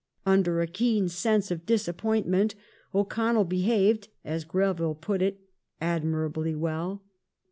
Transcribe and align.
Under 0.25 0.61
a 0.61 0.65
keen 0.65 1.09
sense 1.09 1.51
of 1.51 1.67
disappointment 1.67 2.55
O'Connell 2.91 3.43
behaved, 3.45 4.07
as 4.25 4.45
Greville 4.45 4.95
put 4.95 5.21
it," 5.21 5.41
admirably 5.79 6.55
well 6.55 7.03